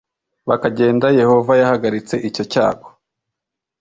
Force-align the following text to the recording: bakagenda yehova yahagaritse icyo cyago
bakagenda 0.49 1.07
yehova 1.19 1.51
yahagaritse 1.61 2.15
icyo 2.27 2.43
cyago 2.51 2.87